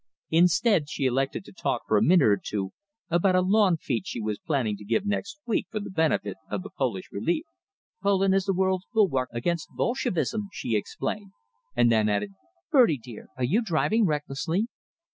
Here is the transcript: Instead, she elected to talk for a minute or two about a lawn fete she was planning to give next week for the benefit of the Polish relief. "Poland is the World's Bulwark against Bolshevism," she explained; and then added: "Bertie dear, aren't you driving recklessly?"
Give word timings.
Instead, 0.31 0.89
she 0.89 1.05
elected 1.05 1.45
to 1.45 1.51
talk 1.51 1.83
for 1.87 1.95
a 1.95 2.01
minute 2.01 2.27
or 2.27 2.41
two 2.43 2.71
about 3.11 3.35
a 3.35 3.41
lawn 3.41 3.77
fete 3.77 4.07
she 4.07 4.19
was 4.19 4.39
planning 4.39 4.75
to 4.75 4.83
give 4.83 5.05
next 5.05 5.39
week 5.45 5.67
for 5.69 5.79
the 5.79 5.91
benefit 5.91 6.37
of 6.49 6.63
the 6.63 6.71
Polish 6.71 7.11
relief. 7.11 7.43
"Poland 8.01 8.33
is 8.33 8.45
the 8.45 8.53
World's 8.55 8.87
Bulwark 8.91 9.29
against 9.31 9.69
Bolshevism," 9.69 10.49
she 10.51 10.75
explained; 10.75 11.33
and 11.75 11.91
then 11.91 12.09
added: 12.09 12.31
"Bertie 12.71 12.97
dear, 12.97 13.27
aren't 13.37 13.51
you 13.51 13.61
driving 13.61 14.07
recklessly?" 14.07 14.65